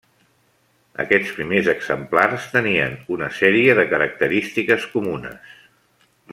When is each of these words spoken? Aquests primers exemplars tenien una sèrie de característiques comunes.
Aquests 1.03 1.33
primers 1.39 1.69
exemplars 1.73 2.47
tenien 2.55 2.97
una 3.17 3.29
sèrie 3.43 3.77
de 3.81 3.87
característiques 3.95 4.91
comunes. 4.97 5.57